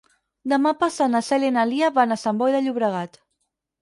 Demà 0.53 0.71
passat 0.83 1.11
na 1.15 1.21
Cèlia 1.29 1.51
i 1.53 1.55
na 1.57 1.67
Lia 1.73 1.91
van 1.99 2.17
a 2.17 2.21
Sant 2.23 2.41
Boi 2.43 2.57
de 2.59 2.63
Llobregat. 2.69 3.21